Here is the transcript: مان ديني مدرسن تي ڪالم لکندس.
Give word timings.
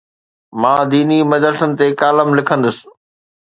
مان 0.61 0.79
ديني 0.91 1.19
مدرسن 1.31 1.69
تي 1.77 1.87
ڪالم 2.01 2.29
لکندس. 2.37 2.77